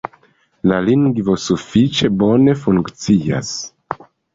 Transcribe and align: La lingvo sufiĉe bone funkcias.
La 0.71 0.79
lingvo 0.87 1.37
sufiĉe 1.45 2.13
bone 2.25 2.59
funkcias. 2.67 3.57